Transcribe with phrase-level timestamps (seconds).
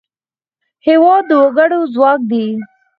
[0.87, 2.47] هېواد د وګړو ځواک دی.